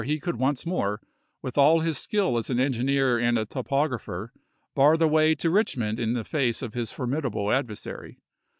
he 0.03 0.19
could 0.19 0.35
once 0.37 0.65
more, 0.65 0.99
with 1.43 1.59
all 1.59 1.81
his 1.81 1.95
skill 1.95 2.35
as 2.35 2.49
an 2.49 2.59
engineer 2.59 3.19
and 3.19 3.37
a 3.37 3.45
topographer, 3.45 4.33
bar 4.73 4.97
the 4.97 5.07
way 5.07 5.35
to 5.35 5.51
Eichmond 5.51 5.99
in 5.99 6.13
the 6.13 6.23
face 6.25 6.63
of 6.63 6.73
his 6.73 6.91
formidable 6.91 7.51
adversary. 7.51 8.19